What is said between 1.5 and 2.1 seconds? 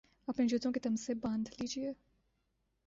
لیجئے